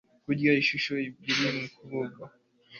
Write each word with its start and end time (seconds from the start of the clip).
Kurya 0.23 0.51
inshuro 0.59 0.97
ebyiri 1.07 1.61
kubagabo 1.75 2.33